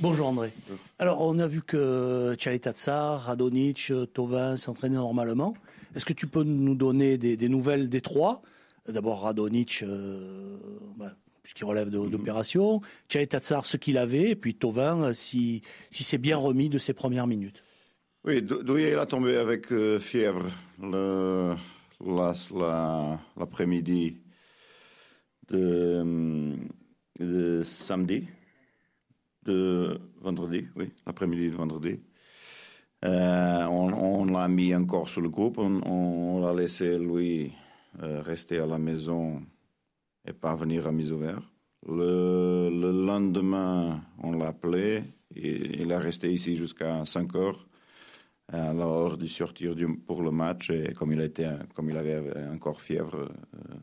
[0.00, 0.50] Bonjour André.
[0.98, 5.54] Alors on a vu que Tchaletatsar, Radonic, Tovin s'entraînaient normalement.
[5.94, 8.40] Est-ce que tu peux nous donner des, nouvelles des trois?
[8.88, 10.56] D'abord Radonic, euh,
[10.96, 12.08] bah, puisqu'il relève mhm.
[12.08, 15.60] d'opération, Tchaletatsar ce qu'il avait, et puis Tovin si,
[15.90, 17.62] si c'est bien remis de ses premières minutes.
[18.24, 20.46] Oui, Douillet a tombé avec euh, fièvre
[23.36, 24.16] l'après-midi
[25.50, 26.56] de,
[27.18, 28.28] de samedi
[29.44, 32.00] de vendredi, oui, l'après-midi de vendredi.
[33.04, 37.52] Euh, on, l'a mis encore sur le groupe, on, l'a laissé lui
[38.02, 39.42] euh, rester à la maison
[40.26, 41.44] et pas venir à mise ouverte.
[41.86, 45.02] Le, le, lendemain, on l'a appelé,
[45.34, 47.66] et, il est resté ici jusqu'à 5 heures
[48.52, 49.74] à l'heure de sortir
[50.06, 52.20] pour le match et comme il, avait
[52.52, 53.16] encore fièvre,
[53.54, 53.74] euh,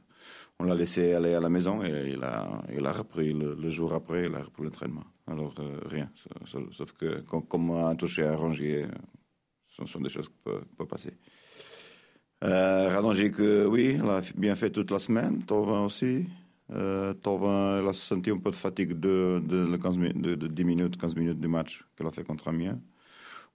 [0.59, 3.93] on l'a laissé aller à la maison et il a, il a repris le, jour
[3.93, 5.05] après, il a repris l'entraînement.
[5.27, 6.09] Alors euh, rien,
[6.71, 8.85] sauf que comme, un touché à Rangier,
[9.67, 11.11] ce sont des choses qui peuvent, passer.
[12.43, 16.25] Euh, que oui, il a bien fait toute la semaine, Tovin aussi.
[16.71, 20.97] Euh, Tovin, il a senti un peu de fatigue de, de, 15 de, 10 minutes,
[20.97, 22.79] 15 minutes du match qu'il a fait contre Amiens.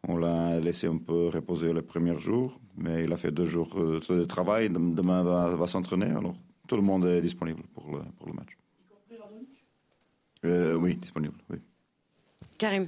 [0.09, 3.71] On l'a laissé un peu reposer les premiers jours, mais il a fait deux jours
[3.79, 4.69] euh, de travail.
[4.71, 6.07] Demain, va, va s'entraîner.
[6.07, 6.37] Alors,
[6.67, 8.57] tout le monde est disponible pour le, pour le match.
[10.45, 11.59] Euh, oui, disponible, oui.
[12.59, 12.87] Karim.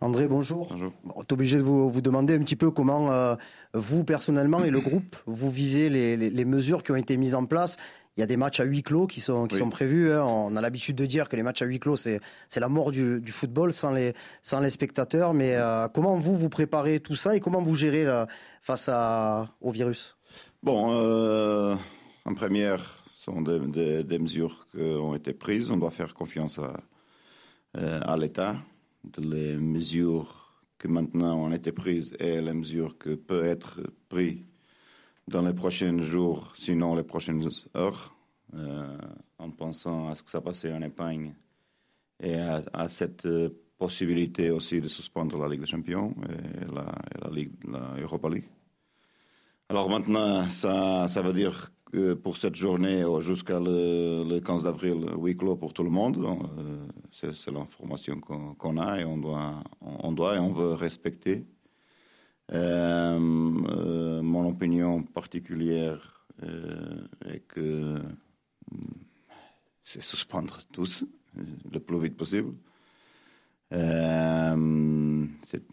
[0.00, 0.68] André, bonjour.
[0.70, 0.92] bonjour.
[1.16, 3.34] on est obligé de vous, vous, demander un petit peu comment euh,
[3.74, 7.46] vous, personnellement, et le groupe, vous vivez les, les, mesures qui ont été mises en
[7.46, 7.78] place.
[8.16, 10.12] Il y a des matchs à huis clos qui sont, qui sont prévus.
[10.12, 10.24] Hein.
[10.24, 12.20] On a l'habitude de dire que les matchs à huis clos, c'est
[12.56, 15.34] la mort du, du, football sans les, sans les spectateurs.
[15.34, 18.06] Mais euh, comment vous, vous préparez tout ça et comment vous gérez
[18.62, 20.16] face à, au virus?
[20.62, 21.76] Bon, euh,
[22.24, 22.97] en première,
[23.28, 25.70] sont des, mesures qui ont été prises.
[25.70, 26.80] On doit faire confiance à,
[27.76, 28.56] euh, à l'État.
[29.18, 34.44] Les mesures que maintenant ont été prises et les mesures que peuvent être prises
[35.26, 38.14] dans les prochains jours, sinon les prochaines heures,
[38.54, 38.96] euh,
[39.38, 41.34] en pensant à ce que ça passait en Espagne
[42.20, 43.28] et à, cette
[43.76, 48.48] possibilité aussi de suspendre la Ligue des Champions et la, la, Ligue, la Europa League.
[49.68, 51.70] Alors maintenant, ça, ça veut dire
[52.22, 56.18] pour cette journée euh, jusqu'à le, 15 d'avril, huis clos pour tout le monde.
[56.18, 59.62] Euh, c'est l'information qu'on a et on doit,
[60.36, 61.46] et on veut respecter.
[62.52, 66.26] Euh, mon opinion particulière
[67.26, 67.96] est que
[69.84, 71.04] c'est suspendre tous
[71.70, 72.54] le plus vite possible.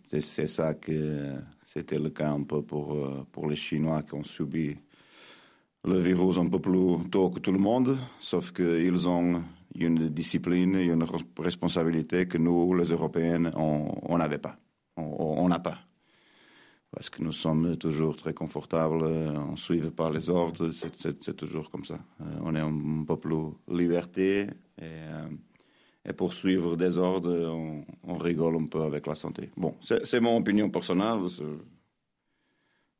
[0.09, 1.35] c'est ça que
[1.67, 4.75] c'était le cas un peu pour les Chinois qui ont subi
[5.85, 9.43] le virus un peu plus tôt que tout le monde, sauf qu'ils ont
[9.75, 11.05] une discipline une
[11.37, 14.57] responsabilité que nous, les Européens, on n'avait pas.
[14.97, 15.79] On n'a pas.
[16.91, 21.69] Parce que nous sommes toujours très confortables, on ne suit pas les ordres, c'est toujours
[21.69, 21.99] comme ça.
[22.21, 24.47] Euh, on est un peu plus liberté et,
[24.81, 25.27] euh,
[26.07, 29.49] et pour suivre des ordres, on, rigole un peu avec la santé.
[29.57, 31.19] Bon, c'est mon opinion personnelle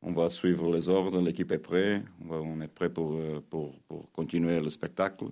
[0.01, 4.11] on va suivre les ordres, l'équipe est prête, on, est prêt pour, euh, pour, pour,
[4.11, 5.25] continuer le spectacle.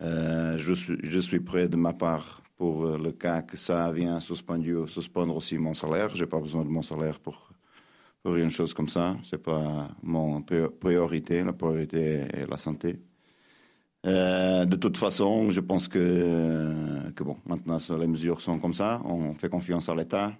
[0.00, 3.92] Euh, je, suis, je suis prêt de ma part pour euh, le cas que ça
[3.92, 6.14] vient suspendre, suspendre aussi mon salaire.
[6.16, 7.50] J'ai pas besoin de mon salaire pour,
[8.22, 9.16] pour une chose comme ça.
[9.24, 11.44] C'est pas mon priorité.
[11.44, 13.00] La priorité est la santé.
[14.04, 19.02] de toute façon, je pense que, que bon, maintenant les mesures sont comme ça.
[19.04, 20.32] On fait confiance à l'État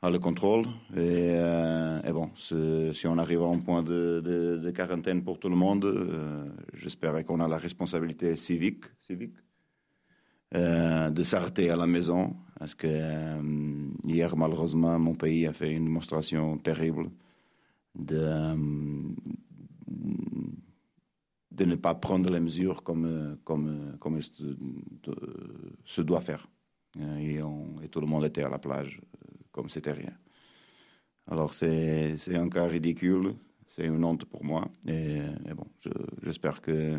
[0.00, 0.66] à le contrôle.
[0.94, 5.84] Et, euh, bon, si on arrive à un point de, quarantaine pour tout le monde,
[5.84, 9.34] euh, j'espère qu'on a la responsabilité civique, civique
[10.54, 12.36] euh, de s'arrêter à la maison.
[12.58, 12.88] Parce que
[14.04, 17.10] hier, malheureusement, mon pays a fait une démonstration terrible
[17.94, 18.54] de,
[21.64, 26.48] ne pas prendre les mesures comme, comme, comme se doit faire.
[27.20, 27.40] Et
[27.90, 29.00] tout le monde était à la plage
[29.52, 30.12] comme c'était rien.
[31.30, 33.34] Alors c'est un cas ridicule,
[33.76, 34.68] c'est une honte pour moi.
[34.86, 35.20] Et,
[35.54, 35.66] bon,
[36.22, 36.98] j'espère que,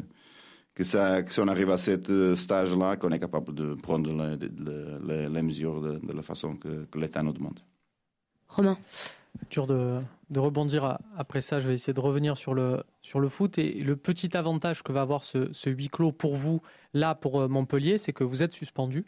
[0.75, 5.41] que, ça, que si on arrive à ce stage-là, qu'on est capable de prendre les,
[5.41, 7.59] mesures de, la façon que, l'État nous demande.
[8.47, 8.77] Romain
[9.51, 9.99] Dur de,
[10.31, 13.59] de, rebondir après ça, je vais essayer de revenir sur le, sur le foot.
[13.59, 16.61] Et le petit avantage que va avoir ce, ce huis clos pour vous,
[16.93, 19.05] là, pour euh, Montpellier, c'est que vous êtes suspendu.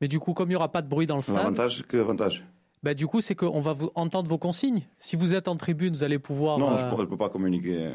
[0.00, 1.38] Mais du coup, comme il n'y aura pas de bruit dans le stade.
[1.38, 2.44] Avantage que avantage?
[2.82, 4.82] Bah, du coup, c'est qu'on va vous entendre vos consignes.
[4.98, 6.58] Si vous êtes en tribune, vous allez pouvoir.
[6.58, 7.94] Non, je ne peux pas communiquer.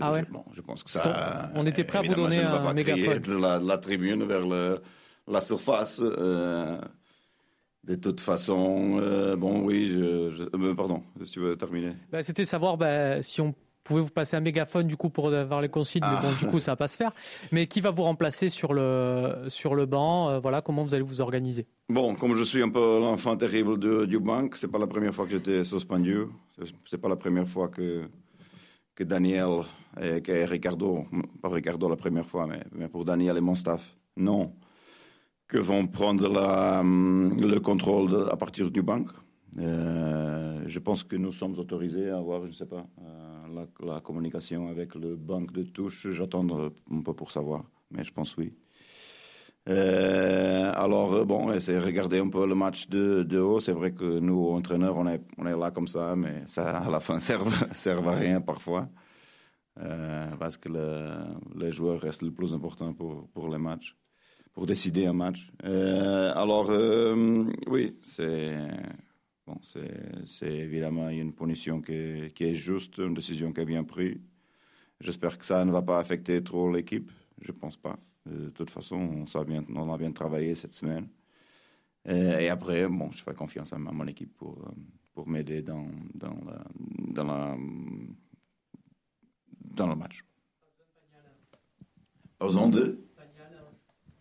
[0.00, 1.50] ah ouais bon, je pense que ça.
[1.54, 3.18] On était prêt à vous donner un mégaphone.
[3.18, 4.80] De la, la, tribune vers le,
[5.26, 6.00] la surface.
[6.02, 6.80] Euh,
[7.84, 9.00] De toute façon,
[9.38, 11.94] bon, oui, je, pardon, si tu veux terminer.
[12.12, 15.60] Bah, c'était savoir bah, si on pouvez vous passer un mégaphone du coup pour avoir
[15.60, 17.12] les consignes, mais bon, du coup, ça va pas se faire.
[17.50, 20.28] Mais qui va vous remplacer sur le, sur le banc?
[20.28, 21.66] Euh, Voilà, comment vous allez vous organiser?
[21.88, 25.14] Bon, comme je suis un peu l'enfant terrible de, du banc, c'est pas la première
[25.14, 26.26] fois que j'étais suspendu.
[26.86, 28.08] C'est pas la première fois que,
[28.94, 29.62] que Daniel
[30.00, 31.04] et que Ricardo,
[31.42, 34.54] pas Ricardo la première fois, mais, mais pour Daniel et mon staff, non,
[35.48, 39.04] que vont prendre la, le contrôle à partir du banc.
[39.58, 44.00] Euh, je pense que nous sommes autorisés à avoir, je ne sais pas, euh, la,
[44.00, 46.08] communication avec le banque de touche.
[46.10, 46.46] J'attends
[46.90, 48.52] un peu pour savoir, mais je pense oui.
[49.68, 53.60] Euh, alors, bon, c'est regarder un peu le match de, haut.
[53.60, 56.90] C'est vrai que nous, entraîneurs, on est, on est là comme ça, mais ça, à
[56.90, 57.44] la fin, sert,
[57.74, 58.88] sert à rien parfois.
[60.38, 63.96] parce que le, les joueurs restent le plus important pour, pour les matchs,
[64.52, 65.50] pour décider un match.
[65.62, 66.70] alors,
[67.68, 68.56] oui, c'est
[69.46, 73.82] Bon, c'est évidemment une punition qui est, qui est, juste, une décision qui est bien
[73.82, 74.18] prise.
[75.00, 77.10] J'espère que ça ne va pas affecter trop l'équipe.
[77.40, 77.98] Je ne pense pas.
[78.24, 78.96] De toute façon,
[79.34, 81.08] on, bien, on, a bien travaillé cette semaine.
[82.04, 84.72] Et, après, bon, je fais confiance à, mon équipe pour, euh,
[85.12, 86.36] pour m'aider dans, dans,
[87.08, 87.56] dans, la,
[89.74, 90.24] dans le match.
[92.40, 92.98] Aux ondes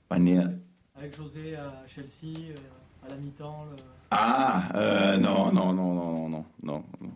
[0.07, 0.61] Paniel.
[0.93, 2.55] Avec José à Chelsea, euh,
[3.03, 3.65] à la mi-temps.
[3.65, 3.75] Le...
[4.11, 7.11] Ah, euh, non, non, non, non, non, non, non.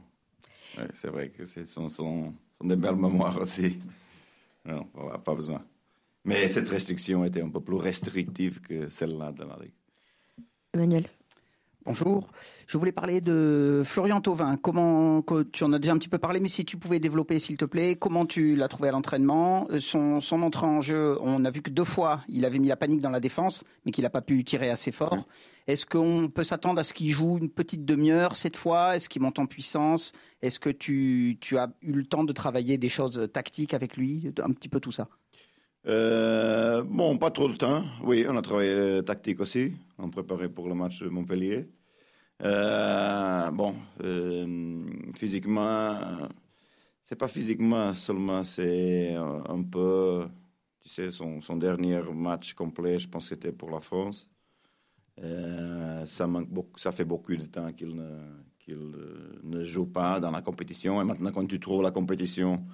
[0.93, 2.33] c'est vrai que ce sont, sont,
[2.63, 3.77] des belles mémoires aussi.
[4.65, 4.85] Non,
[5.23, 5.63] pas besoin.
[6.23, 9.73] Mais cette restriction était un peu plus restrictive que celle-là de la Ligue.
[10.73, 11.05] Emmanuel.
[11.87, 12.27] Bonjour.
[12.65, 14.57] Je voulais parler de Florian Thauvin.
[14.57, 17.57] Comment, tu en as déjà un petit peu parlé, mais si tu pouvais développer, s'il
[17.57, 21.45] te plaît, comment tu l'as trouvé à l'entraînement euh, son, son entrée en jeu, on
[21.45, 24.03] a vu que deux fois, il avait mis la panique dans la défense, mais qu'il
[24.03, 25.27] n'a pas pu tirer assez fort.
[25.67, 28.95] Est-ce qu'on peut s'attendre à ce qu'il joue une petite demi-heure cette fois?
[28.95, 30.11] Est-ce qu'il monte en puissance?
[30.41, 34.33] Est-ce que tu, tu as eu le temps de travailler des choses tactiques avec lui?
[34.43, 35.07] Un petit peu tout ça
[35.87, 37.83] euh, bon, pas trop de temps.
[38.03, 39.73] Oui, on a travaillé tactique aussi.
[39.97, 41.69] On préparait pour le match Montpellier.
[42.43, 44.83] Euh, bon, euh,
[45.15, 46.27] physiquement,
[47.03, 50.27] c'est pas physiquement seulement, c'est un peu,
[50.81, 54.27] tu sais, son, dernier match complet, je pense que c'était pour la France.
[56.05, 58.09] ça, manque beaucoup, ça fait beaucoup de temps qu'il ne,
[58.59, 58.91] qu'il
[59.43, 61.01] ne joue pas dans la compétition.
[61.01, 62.65] Et maintenant, quand tu trouves la compétition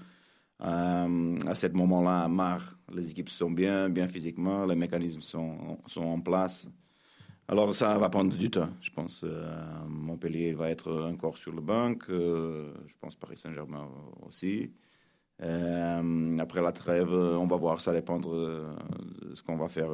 [0.63, 6.03] euh, à ce moment-là, Mar, les équipes sont bien, bien physiquement, les mécanismes sont, sont
[6.03, 6.69] en place.
[7.47, 9.23] Alors ça va prendre du temps, je pense.
[9.23, 13.89] Euh, Montpellier va être encore sur le banc, euh, je pense Paris Saint-Germain
[14.21, 14.71] aussi.
[15.39, 19.91] après la trêve, on va voir, ça dépendre de ce qu'on va faire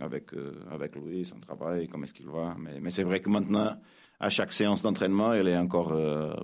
[0.00, 0.30] avec,
[0.70, 2.56] avec lui, son travail, comment est-ce qu'il va.
[2.58, 3.76] Mais, c'est vrai que maintenant,
[4.20, 5.92] à chaque séance d'entraînement, il est encore,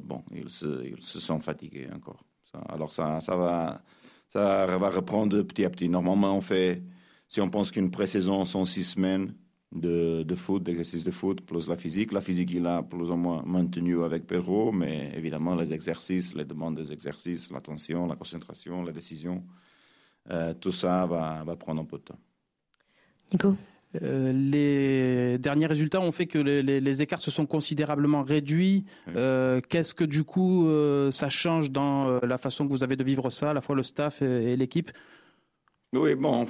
[0.03, 2.25] bon, ils se, ils se fatigués encore.
[2.69, 3.83] Alors ça, ça, va,
[4.29, 5.89] ça va reprendre petit à petit.
[5.89, 6.83] Normalement, on fait,
[7.29, 9.35] si on pense qu'une pré-saison sont six semaines
[9.73, 12.13] de, de foot, d'exercice de foot, plus la physique.
[12.13, 16.45] La physique, il a plus ou moins maintenu avec Pedro, mais évidemment, les exercices, les
[16.45, 19.45] demandes des exercices, l'attention, la concentration, la décision,
[20.31, 22.19] euh, tout ça va, va prendre un peu de temps.
[23.33, 23.57] Nico?
[24.03, 28.85] Euh, les derniers résultats ont fait que les, écarts se sont considérablement réduits.
[29.17, 33.05] Euh, qu'est-ce que du coup euh, ça change dans la façon que vous avez de
[33.05, 34.91] vivre ça, à la fois le staff et, l'équipe?
[35.93, 36.47] Oui, bon,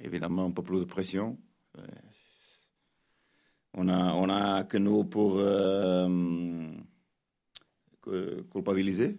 [0.00, 1.36] évidemment un peu plus de pression.
[3.76, 5.40] On a, on a que nous pour
[8.52, 9.18] culpabiliser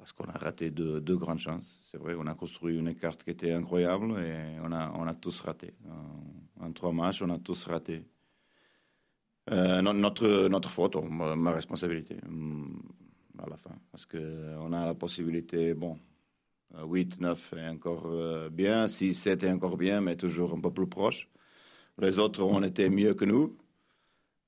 [0.00, 1.82] parce qu'on a raté deux, grandes chances.
[1.84, 5.74] C'est vrai, on a construit une carte qui était incroyable et on a, tous raté.
[6.58, 8.02] En, trois matchs, on a tous raté.
[9.50, 12.80] Euh, notre, notre faute, ma, responsabilité mm,
[13.40, 13.74] à la fin.
[13.92, 15.98] Parce qu'on a la possibilité, bon,
[16.82, 20.72] 8, 9 est encore euh, bien, 6, 7 est encore bien, mais toujours un peu
[20.72, 21.28] plus proche.
[21.98, 23.54] Les autres ont été mieux que nous.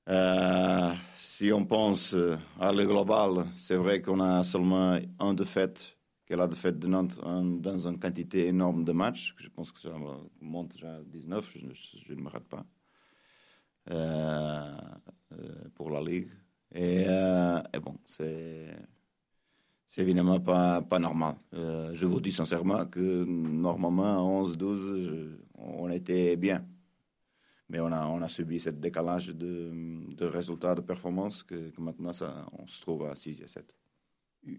[0.09, 5.97] Euh, si on pense euh, à le global, c'est vrai qu'on a seulement un défaite,
[6.25, 9.33] qui est la défaite de Nantes dans une quantité énorme de matchs.
[9.37, 9.93] Je pense que ça
[10.41, 11.53] monte déjà à 19,
[12.05, 12.65] je, ne me rate pas,
[13.91, 14.77] euh,
[15.75, 16.29] pour la Ligue.
[16.75, 17.05] Et,
[17.81, 18.75] bon, c'est
[19.97, 21.35] évidemment pas, pas normal.
[21.53, 26.65] je vous dis sincèrement que normalement, 11-12, on était bien.
[27.69, 29.71] Mais on a, on a subi ce décalage de,
[30.15, 33.75] de résultats, de performance, que, maintenant, ça, on se trouve à 6 et 7.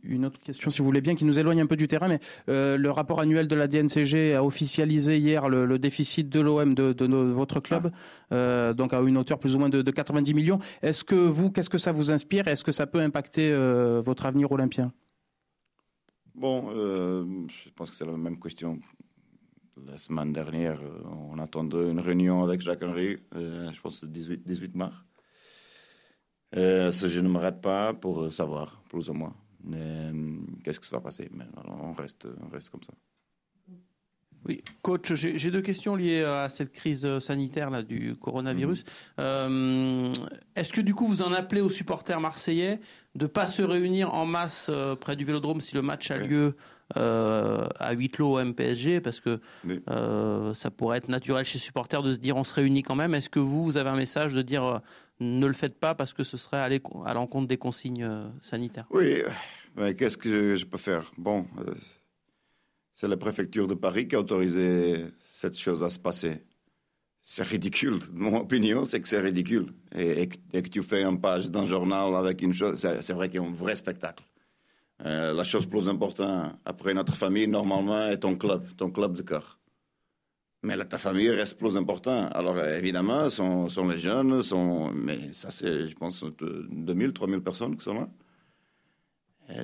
[0.02, 2.18] une autre question, si vous voulez bien, qui nous éloigne un peu du terrain, mais
[2.48, 7.04] euh, le rapport annuel de la DNCG a officialisé hier le, déficit de l'OM de,
[7.06, 7.92] votre club,
[8.30, 8.34] ah.
[8.34, 10.58] euh, donc à une hauteur plus ou moins de, 90 millions.
[10.82, 12.48] Est-ce que vous, qu'est-ce que ça vous inspire?
[12.48, 14.92] Est-ce que ça peut impacter euh, votre avenir olympien?
[16.34, 18.80] Bon, je pense que c'est la même question.
[19.76, 20.80] La semaine dernière,
[21.30, 24.96] on attendait une réunion avec Jacques Henry, je pense le 18, 18 mars.
[26.52, 29.34] je ne m'arrête pas pour savoir, plus ou moins.
[29.72, 31.28] Euh, qu'est-ce que ça va passer?
[31.32, 32.92] Mais on reste, on reste comme ça.
[34.46, 38.82] Oui, coach, j'ai deux questions liées à cette crise sanitaire là, du coronavirus.
[38.82, 39.20] Mm-hmm.
[39.20, 40.12] Euh,
[40.54, 42.78] est-ce que du coup vous en appelez aux supporters marseillais
[43.14, 46.56] de pas se réunir en masse euh, près du Vélodrome si le match a lieu
[46.94, 49.40] à huis clos au MPSG parce que
[50.54, 53.14] ça pourrait être naturel chez les supporters de se dire on se réunit quand même.
[53.14, 54.80] Est-ce que vous, vous avez un message de dire
[55.20, 58.86] ne le faites pas parce que ce serait aller à l'encontre des consignes euh, sanitaires?
[58.90, 59.22] Oui,
[59.76, 61.10] mais qu'est-ce que je peux faire?
[61.16, 61.74] Bon, euh,
[62.96, 66.42] c'est la préfecture de Paris qui a autorisé cette chose à se passer.
[67.22, 68.00] C'est ridicule.
[68.12, 69.72] Mon opinion, c'est que c'est ridicule.
[69.94, 73.44] Et, que tu fais une page d'un journal avec une chose, c'est vrai qu'il y
[73.44, 74.22] a un vrai spectacle.
[75.02, 79.22] Euh, la chose plus importante après notre famille, normalement, est ton club, ton club de
[79.22, 79.58] cœur.
[80.62, 82.28] Mais ta famille reste plus important.
[82.28, 87.76] Alors évidemment, sont, sont les jeunes, sont, mais ça c'est, je pense, 2000, 3000 personnes
[87.76, 88.08] qui sont là.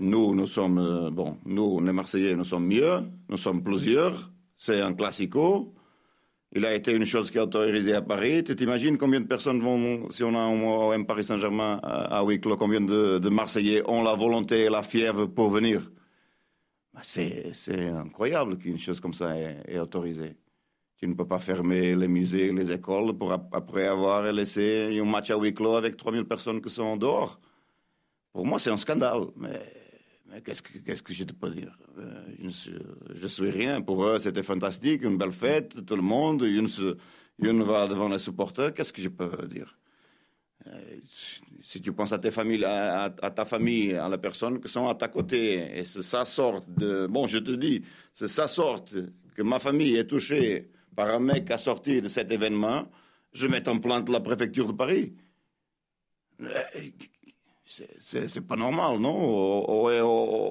[0.00, 4.30] nous, nous sommes, euh, bon, nous, les Marseillais, nous sommes mieux, nous sommes plusieurs.
[4.58, 5.75] C'est un classico.
[6.52, 8.42] Il a été une chose qui est autorisée à Paris.
[8.42, 12.57] Tu t'imagines combien de personnes vont, si on a un Paris Saint-Germain à huis clos,
[12.57, 15.90] combien de, Marseillais ont la volonté et la fièvre pour venir?
[16.92, 20.35] Bah, C'est incroyable qu'une chose comme ça est autorisée.
[20.97, 25.30] Tu ne peux pas fermer les musées, les écoles pour après avoir laissé un match
[25.30, 27.40] à huis clos avec 3000 personnes qui sont dehors.
[28.33, 29.23] Pour moi, c'est un scandale.
[29.37, 29.62] Mais,
[30.44, 30.62] qu'est-ce,
[31.02, 31.76] que, je peux dire?
[31.99, 33.80] Euh, Je ne suis, rien.
[33.82, 36.42] Pour eux, c'était fantastique, une belle fête, tout le monde.
[36.42, 36.68] Une,
[37.38, 38.72] une va devant les supporters.
[38.72, 39.76] Qu'est-ce que je peux dire?
[40.66, 40.96] Euh,
[41.62, 44.94] si tu penses à, tes familles, à, ta famille, à la personne qui sont à
[44.94, 47.06] ta côté, et c'est sa sorte de...
[47.06, 47.82] Bon, je te dis,
[48.12, 48.94] c'est sa sorte
[49.34, 52.90] que ma famille est touchée par un mec à sortir de cet événement,
[53.32, 55.14] je mets en plainte la préfecture de Paris.
[58.00, 59.16] C'est pas normal, non?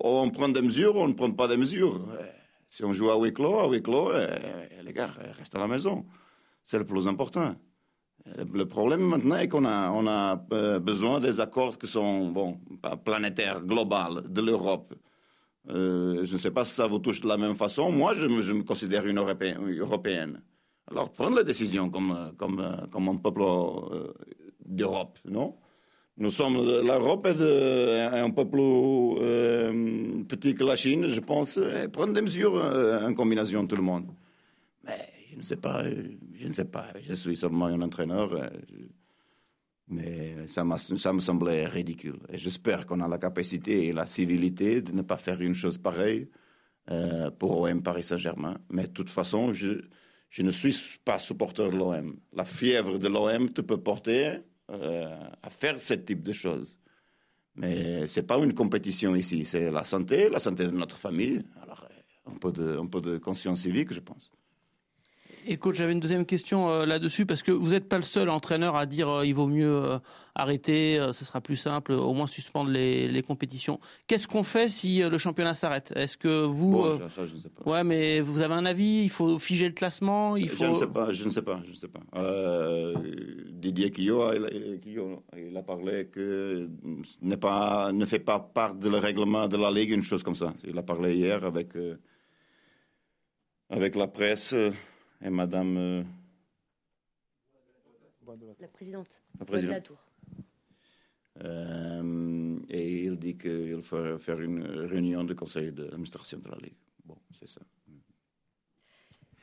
[0.04, 2.00] On prend des mesures ou on ne prend pas des mesures?
[2.70, 5.68] Si on joue à huis clos, à huis clos, eh, les gars, restez à la
[5.68, 6.06] maison.
[6.64, 7.56] C'est le plus important.
[8.54, 10.06] Le problème maintenant est qu'on a, on
[10.54, 12.60] euh, besoin des accords qui sont bon,
[13.04, 14.94] planétaires, globaux, de l'Europe.
[15.70, 17.92] Euh, je ne sais pas si ça vous touche de la même façon.
[17.92, 20.42] Moi, je me, considère une européenne.
[20.90, 24.14] Alors, prendre la décision comme, comme, comme un peuple euh,
[24.66, 25.56] d'Europe, non?
[26.20, 32.14] Nous sommes, l'Europe est, un peuple euh, petit que la Chine, je pense, et prendre
[32.14, 34.06] des mesures en combinaison tout le monde.
[34.84, 35.00] Mais
[35.32, 36.88] je ne sais pas, je ne sais pas.
[37.08, 38.52] Je suis seulement un entraîneur.
[39.90, 42.20] Mais ça, ça me semblait ridicule.
[42.32, 45.80] Et j'espère qu'on a la capacité et la civilité de ne pas faire une chose
[45.80, 46.28] pareille
[46.92, 48.60] euh, pour OM Paris Saint-Germain.
[48.70, 49.82] Mais de toute façon, je,
[50.30, 52.18] je ne suis pas supporter de l'OM.
[52.34, 56.78] La fièvre de l'OM te peut porter euh, à faire ce type de choses.
[57.56, 59.46] Mais ce n'est pas une compétition ici.
[59.46, 61.44] C'est la santé, la santé de notre famille.
[61.62, 61.88] Alors,
[62.26, 64.32] un peu de, un peu de conscience civique, je pense.
[65.46, 68.30] Et coach, j'avais une deuxième question euh, là-dessus parce que vous n'êtes pas le seul
[68.30, 70.00] entraîneur à dire euh, il vaut mieux euh,
[70.36, 73.80] arrêter, ce sera plus simple, au moins suspendre les, compétitions.
[74.08, 75.92] Qu'est-ce qu'on fait si le championnat s'arrête?
[75.96, 77.70] Est-ce que vous ça, je ne sais pas.
[77.70, 79.04] Ouais, mais vous avez un avis?
[79.04, 80.64] Il faut figer le classement Il faut.
[80.64, 81.12] Je ne sais pas.
[81.12, 81.62] Je ne sais pas.
[81.66, 82.00] Je ne sais pas.
[83.52, 86.70] Didier Quillot, il, a parlé que
[87.22, 90.54] ne pas ne fait pas part du règlement de la ligue une chose comme ça.
[90.66, 91.74] Il a parlé hier avec
[93.70, 94.54] avec la presse
[95.22, 95.78] et Madame.
[95.78, 96.04] Euh,
[98.60, 99.22] la présidente.
[99.40, 99.70] La présidente.
[99.70, 99.98] De la Tour.
[101.44, 106.76] Euh, et il dit qu'il faut faire une réunion du conseil d'administration de la Ligue.
[107.06, 107.62] Bon, c'est ça.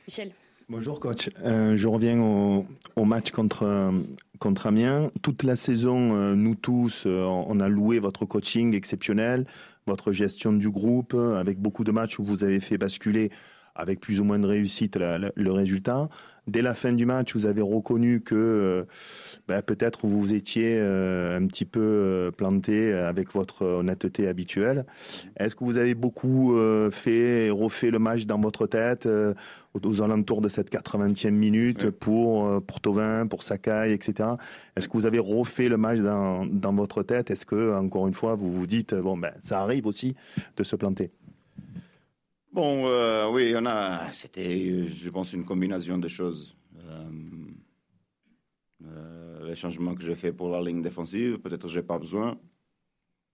[0.07, 0.31] Michel.
[0.69, 2.65] Bonjour coach, euh, je reviens au,
[2.97, 3.93] au, match contre,
[4.37, 5.09] contre Amiens.
[5.21, 9.45] Toute la saison, nous tous, on a loué votre coaching exceptionnel,
[9.85, 13.31] votre gestion du groupe, avec beaucoup de matchs où vous avez fait basculer
[13.77, 16.09] avec plus ou moins de réussite le résultat.
[16.47, 18.85] dès la fin du match, vous avez reconnu que
[19.47, 24.85] ben, peut-être vous étiez un petit peu planté avec votre honnêteté habituelle.
[25.37, 26.57] Est-ce que vous avez beaucoup
[26.91, 29.07] fait et refait le match dans votre tête
[29.85, 34.29] aux alentours de cette 80e minute pour, euh, pour Tovin, pour Sakai, etc.
[34.75, 37.31] Est-ce que vous avez refait le match dans, dans votre tête?
[37.31, 40.15] Est-ce que, encore une fois, vous vous dites, bon, ben, ça arrive aussi
[40.55, 41.11] de se planter?
[42.57, 46.57] Bon, euh, oui, on a, c'était, je pense, une combinaison de choses.
[48.83, 52.35] Euh, les changements que j'ai fait pour la ligne défensive, peut-être j'ai pas besoin.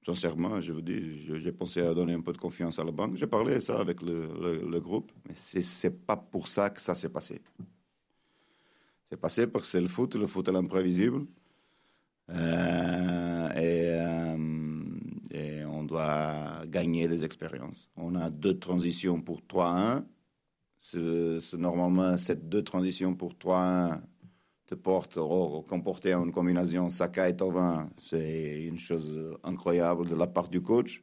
[0.06, 3.15] Sincèrement, je vous dis, j'ai pensé à donner un peu de confiance à la banque.
[3.15, 4.27] J'ai parlé ça avec le,
[4.70, 7.42] le, groupe, mais c'est pas pour ça que ça s'est passé.
[9.10, 11.25] C'est passé parce que c'est le foot, le foot est l'imprévisible.
[12.30, 14.62] Euh, et, euh,
[15.34, 17.90] et, on doit gagner des expériences.
[17.96, 20.04] On a deux transitions pour 3-1.
[20.80, 24.02] C'est normalement cette deux transitions pour 3-1
[24.68, 25.20] te porte
[25.68, 31.02] comporter une combinaison Saka et Tovin, c'est une chose incroyable de la part du coach.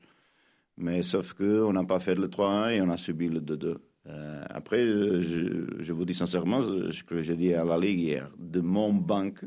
[0.77, 3.77] Mais sauf qu'on n'a pas fait le 3-1 et on a subi le 2-2.
[4.07, 8.31] Euh, après, je, vous dis sincèrement ce que j'ai dit à la Ligue hier.
[8.39, 9.45] De mon banque,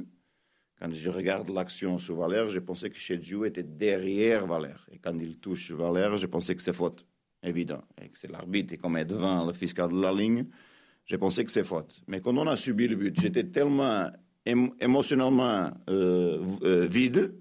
[0.84, 4.86] quand je regarde l'action sur Valère, j'ai pensé que Chedjou était derrière Valère.
[4.92, 7.08] Et quand il touche Valère, j'ai pensé que c'est faute.
[7.42, 7.82] Évident.
[8.02, 10.46] Et que c'est l'arbitre, et comme est devant le fiscal de la ligne,
[11.06, 12.02] j'ai pensé que c'est faute.
[12.08, 14.10] Mais quand on a subi le but, j'étais tellement
[14.46, 17.34] émotionnellement euh, euh, vide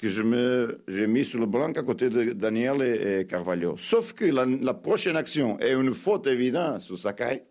[0.00, 3.76] que je me j'ai mis sur le blanc à côté de Daniel et, Carvalho.
[3.76, 7.44] Sauf que la, prochaine action est une faute évidente sur Sakai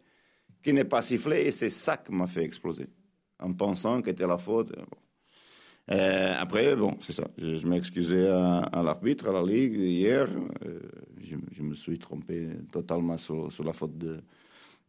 [0.62, 2.88] qui n'est pas sifflée et c'est ça qui m'a fait exploser
[3.40, 4.74] en pensant que c'était la faute.
[5.90, 7.28] Euh, après, bon, c'est ça.
[7.38, 10.28] Je, m'excusais à, l'arbitre, à la Ligue hier.
[11.22, 14.22] je, me suis trompé totalement sur la faute de,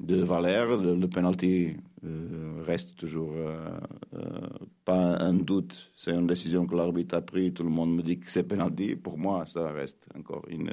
[0.01, 0.77] de Valère.
[0.77, 3.69] Le, penalty euh, reste toujours euh,
[4.15, 4.49] euh,
[4.85, 5.91] pas un doute.
[5.97, 7.55] C'est une décision que l'arbitre a prise.
[7.55, 8.97] Tout le monde me dit que c'est penalty.
[8.97, 10.73] Pour moi, ça reste encore une,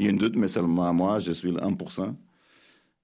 [0.00, 2.14] un doute, mais seulement à moi, je suis le 1%.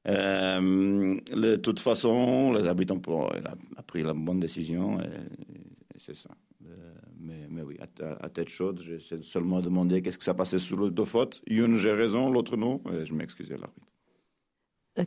[0.04, 5.06] De toute façon, les habitants ont a, pris la bonne décision et,
[5.99, 6.30] c'est ça.
[7.18, 7.78] mais, mais, oui,
[8.20, 11.40] à, tête chaude, j'ai seulement demandé qu'est-ce que ça passait sur le deux fautes.
[11.46, 13.87] Une, j'ai raison, l'autre non, et je m'excusais à l'arbitre.
[14.99, 15.04] Euh,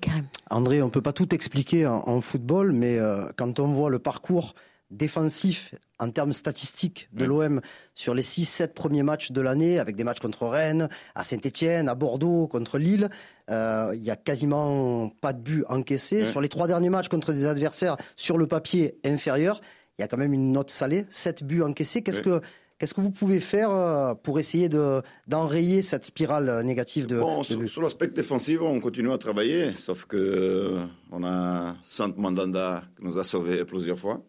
[0.50, 4.00] André, on ne peut pas tout expliquer en, football, mais euh, quand on voit le
[4.00, 4.54] parcours
[4.90, 7.62] défensif en termes statistiques de l'OM
[7.94, 11.96] sur les 6-7 premiers matchs de l'année, avec des matchs contre Rennes, à Saint-Etienne, à
[11.96, 13.10] Bordeaux, contre Lille,
[13.50, 16.26] euh, il y a quasiment pas de but encaissé.
[16.26, 19.62] Sur les trois derniers matchs contre des adversaires sur le papier inférieur,
[19.98, 22.02] il y a quand même une note salée, 7 buts encaissés.
[22.02, 22.42] Qu'est-ce que
[22.80, 27.42] Qu'est-ce que vous pouvez faire euh, pour essayer d'enrayer cette spirale euh, négative de, bon,
[27.42, 33.06] Sur, l'aspect défensif, on continue à travailler, sauf que euh, on a Sant Mandanda qui
[33.06, 34.24] nous a sauvés plusieurs fois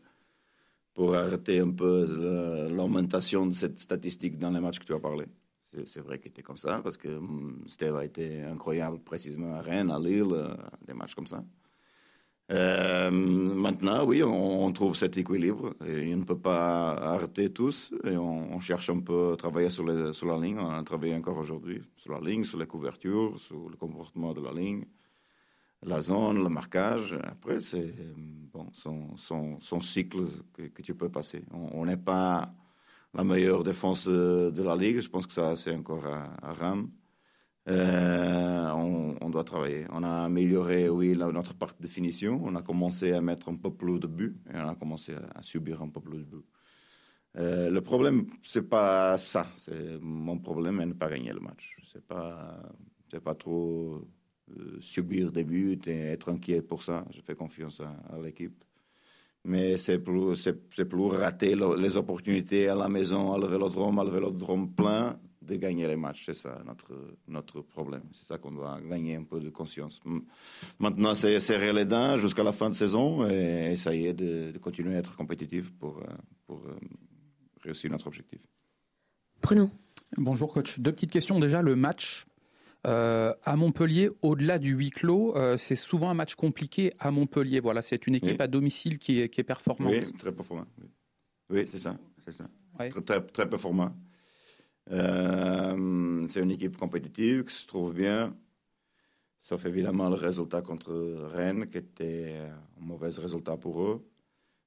[0.99, 5.27] pour arrêter un peu l'augmentation de cette statistique dans les matchs que tu as parlé.
[5.87, 9.61] C'est vrai qu'il était comme ça, parce que hum, Steve a été incroyable précisément à
[9.61, 10.35] Rennes, à Lille,
[10.85, 11.45] des matchs comme ça.
[12.51, 15.73] Euh, maintenant, oui, on, trouve cet équilibre.
[15.87, 17.95] Et on ne peut pas arrêter tous.
[18.03, 20.59] Et on, cherche un peu à travailler sur, sur la ligne.
[20.59, 24.41] On a travaillé encore aujourd'hui sur la ligne, sur les couvertures, sur le comportement de
[24.41, 24.85] la ligne,
[25.83, 27.19] la zone, le marquage.
[27.25, 27.95] Après, c'est
[28.53, 31.45] bon, son, cycle que, tu peux passer.
[31.53, 32.53] On n'est pas
[33.15, 35.01] la meilleure défense de, la ligue.
[35.01, 36.91] Je pense que ça, c'est encore à, à Ram.
[37.69, 39.85] Euh, on, doit travailler.
[39.91, 42.41] On a amélioré, oui, notre partie de finition.
[42.43, 45.43] On a commencé à mettre un peu plus de buts et on a commencé à,
[45.43, 46.47] subir un peu plus de buts.
[47.37, 49.47] Euh, le problème, c'est pas ça.
[49.59, 51.77] C'est mon problème, c'est ne pas gagner le match.
[51.93, 52.59] C'est pas,
[53.23, 54.03] pas trop
[54.81, 57.05] subir des buts et être inquiet pour ça.
[57.11, 58.65] Je fais confiance à, l'équipe.
[59.45, 64.05] Mais c'est plus, c'est, plus rater les opportunités à la maison, à le vélodrome, à
[64.05, 66.25] le vélodrome plein de gagner les matchs.
[66.27, 66.93] C'est ça notre,
[67.27, 68.03] notre problème.
[68.13, 70.01] C'est ça qu'on doit gagner un peu de conscience.
[70.79, 74.97] Maintenant, c'est serrer les dents jusqu'à la fin de saison et essayer de, de continuer
[74.97, 76.07] à être compétitif pour, euh,
[76.47, 76.77] pour euh,
[77.63, 78.41] réussir notre objectif.
[79.41, 79.71] Prenons.
[80.17, 80.79] Bonjour coach.
[80.79, 81.39] Deux petites questions.
[81.39, 82.27] Déjà, le match
[82.87, 87.61] euh, à Montpellier, au-delà du huis clos, c'est souvent un match compliqué à Montpellier.
[87.61, 89.93] Voilà, c'est une équipe à domicile qui est, qui est performante.
[89.93, 90.67] Oui, très performant.
[91.51, 91.97] Oui, c'est ça.
[92.31, 92.45] ça.
[92.79, 93.93] Très, très, très performant.
[94.91, 98.35] Euh, c'est une équipe compétitive qui se trouve bien,
[99.41, 100.93] sauf évidemment le résultat contre
[101.33, 102.37] Rennes, qui était
[102.81, 104.07] un mauvais résultat pour eux.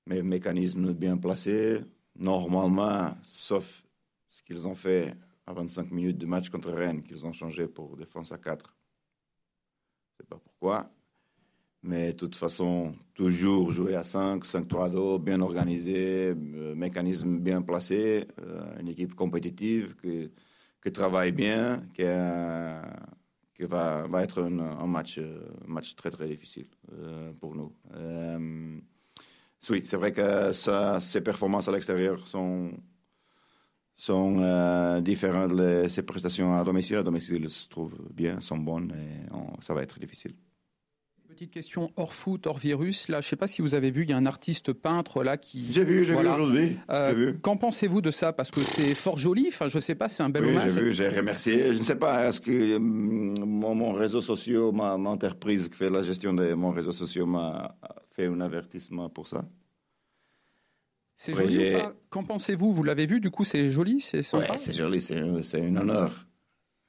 [0.07, 1.81] Mais mécanisme bien placé,
[2.15, 3.83] normalement, sauf
[4.29, 5.15] ce qu'ils ont fait
[5.51, 8.65] à 25 minutes de match contre Rennes, qu'ils ont changé pour défense à 4.
[8.65, 10.89] Je ne sais pas pourquoi.
[11.83, 18.27] Mais de toute façon, toujours jouer à 5, 5-3-2, bien organisé, euh, mécanisme bien placé,
[18.39, 20.31] euh, une équipe compétitive qui,
[20.81, 22.03] qui travaille bien, qui,
[23.63, 25.19] va, va, être un, match,
[25.67, 27.73] match très très difficile euh, pour nous.
[29.69, 30.51] Oui, c'est vrai que
[30.99, 32.71] ses performances à l'extérieur sont,
[34.01, 36.97] sont euh, différentes de ses prestations à domicile.
[36.97, 40.33] À domicile, se trouvent bien, sont bonnes et on, ça va être difficile.
[41.29, 43.09] Petite question hors foot, hors virus.
[43.09, 45.23] Là, je ne sais pas si vous avez vu, il y a un artiste peintre
[45.23, 45.71] là qui.
[45.71, 46.31] J'ai vu, j'ai voilà.
[46.31, 46.77] vu aujourd'hui.
[46.89, 48.33] Euh, Qu'en pensez-vous de ça?
[48.33, 49.45] Parce que c'est fort joli.
[49.49, 50.73] Enfin, je ne sais pas, c'est un bel oui, hommage.
[50.73, 51.67] J'ai vu, j'ai remercié.
[51.67, 55.91] Je ne sais pas, est-ce que mon, mon réseau social, ma, ma, entreprise qui fait
[55.91, 57.75] la gestion de mon réseau social m'a
[58.09, 59.45] fait un avertissement pour ça?
[61.23, 61.93] C'est joli ou pas?
[62.09, 62.73] Qu'en pensez-vous?
[62.73, 66.25] Vous l'avez vu, du coup, c'est joli, c'est sympa Oui, c'est joli, c'est un honneur.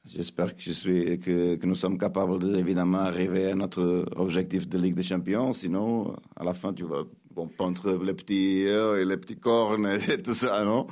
[0.06, 4.66] J'espère que, je suis, que, que, nous sommes capables de, évidemment, arriver à notre objectif
[4.66, 5.52] de Ligue des Champions.
[5.52, 9.86] Sinon, à la fin, tu vas bon, peindre les petits yeux et les petits cornes
[10.08, 10.86] et tout ça, non?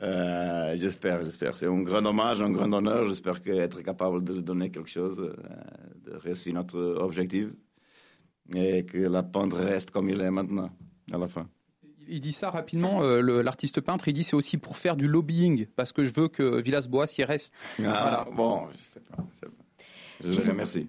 [0.00, 1.56] Euh, J'espère, j'espère.
[1.56, 3.08] C'est un grand hommage, un grand honneur.
[3.08, 7.48] J'espère être capable de donner quelque chose, de réussir notre objectif
[8.54, 10.70] et que la pente reste comme il est maintenant,
[11.12, 11.48] à la fin
[12.08, 15.66] il dit ça rapidement, euh, l'artiste peintre, il dit c'est aussi pour faire du lobbying,
[15.76, 17.64] parce que je veux que Villas-Boas y reste.
[17.78, 18.26] Ah, voilà.
[18.34, 19.16] bon, je sais pas.
[19.32, 20.30] Je, sais pas.
[20.30, 20.88] je le remercie.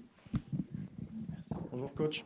[1.29, 1.53] Merci.
[1.71, 2.25] Bonjour coach.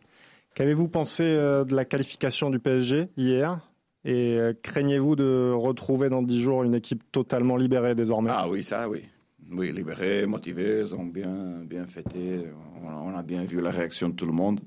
[0.53, 3.59] Qu'avez-vous pensé euh, de la qualification du PSG hier?
[4.05, 8.31] Et euh, craignez-vous de retrouver dans dix jours une équipe totalement libérée désormais?
[8.33, 9.03] Ah oui, ça oui.
[9.51, 12.45] Oui, libérée, motivée, ils ont bien, bien fêté.
[12.83, 14.59] On a bien vu la réaction de tout le monde.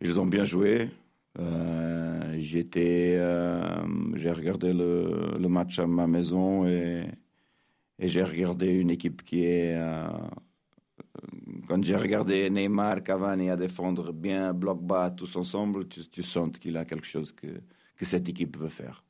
[0.00, 0.90] Ils ont bien joué.
[1.38, 3.84] Euh, j'étais, euh,
[4.16, 7.06] j'ai regardé le, match à ma maison et,
[7.98, 9.76] j'ai regardé une équipe qui est.
[9.76, 10.08] Euh,
[11.68, 16.76] quand j'ai regardé Neymar, Cavani à défendre bien, bloc bas, tous ensemble, tu, sens qu'il
[16.76, 17.46] a quelque chose que,
[18.00, 19.04] cette équipe veut faire.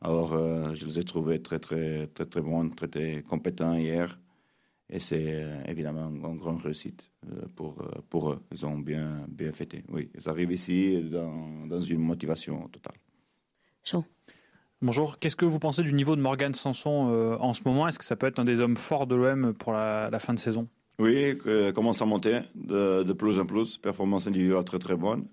[0.00, 0.30] Alors,
[0.74, 4.18] je les ai trouvés très, très, très, très bons, très, très compétents hier.
[4.88, 8.40] Et c'est euh, évidemment une grande réussite euh, pour, pour eux.
[8.52, 9.82] Ils ont bien, bien fêté.
[9.88, 12.94] Oui, ils arrivent ici dans, dans une motivation totale.
[13.84, 14.04] Jean.
[14.82, 15.18] Bonjour.
[15.18, 17.88] Qu'est-ce que vous pensez du niveau de Morgan Sanson euh, en ce moment?
[17.88, 20.34] Est-ce que ça peut être un des hommes forts de l'OM pour la, la, fin
[20.34, 20.68] de saison?
[20.98, 23.78] Oui, euh, commence à monter de, de, plus en plus.
[23.78, 25.24] Performance individuelle très très bonne.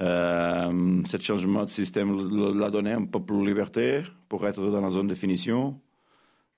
[0.00, 4.80] Euh, ce changement de système l'a donné un peu plus de liberté pour être dans
[4.80, 5.80] la zone de finition.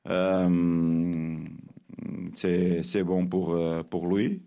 [0.06, 1.38] Euh,
[2.36, 3.58] c'est bon pour,
[3.90, 4.42] pour lui.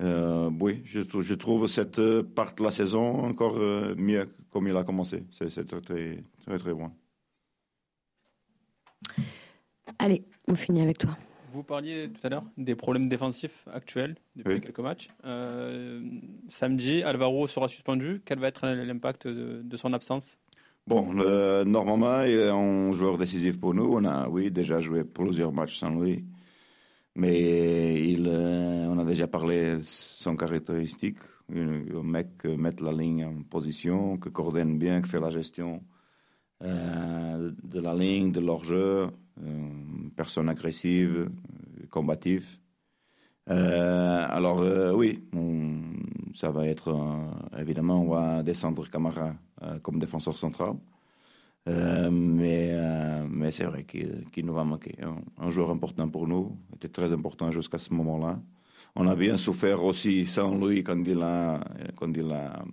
[0.00, 2.00] Euh, oui, je, je, trouve cette
[2.34, 3.56] part de la saison encore
[3.96, 5.24] mieux comme il a commencé.
[5.30, 6.90] C'est très, très, très, très bon.
[9.98, 11.16] Allez, on finit avec toi.
[11.52, 14.60] Vous parliez tout à l'heure des problèmes défensifs actuels depuis oui.
[14.60, 15.10] quelques matchs.
[15.24, 16.00] Euh,
[16.48, 18.22] samedi, Alvaro sera suspendu.
[18.24, 20.38] Quel va être l'impact de, de, son absence?
[20.86, 23.84] Bon, le, normalement, il est un joueur décisif pour nous.
[23.84, 26.24] On a, oui, déjà joué plusieurs matchs sans lui.
[27.14, 31.18] Mais il, euh, on a déjà parlé de son caractéristique.
[31.54, 35.82] Un mec qui met la ligne en position, qui coordonne bien, qui fait la gestion
[36.62, 39.08] euh, de la ligne, de leur jeu.
[40.16, 41.30] Personne agressive,
[41.90, 42.58] combative.
[43.50, 45.24] Euh, alors, euh, oui,
[46.34, 46.94] ça va être.
[47.58, 49.34] évidemment, on va descendre Camara
[49.82, 50.74] comme défenseur central.
[51.68, 54.96] Euh, mais euh, mais c'est vrai qu'il qu nous va manquer.
[55.00, 58.40] Un, un, joueur important pour nous, était très important jusqu'à ce moment-là.
[58.96, 61.60] On a bien souffert aussi sans lui quand il a,
[61.96, 62.64] quand il a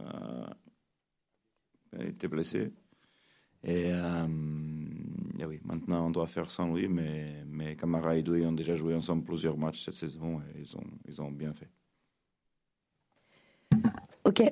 [0.00, 0.46] euh,
[2.08, 2.72] été blessé.
[3.62, 3.88] Et,
[5.38, 8.76] et, oui, maintenant on doit faire sans lui, mais, mais Camara et Douy ont déjà
[8.76, 11.70] joué ensemble plusieurs matchs cette saison et ils ont, ils ont bien fait.
[14.24, 14.42] Ok,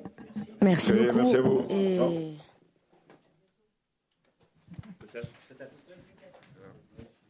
[0.61, 1.17] merci, merci beaucoup.
[1.17, 1.65] Merci à vous.
[1.69, 2.33] Et...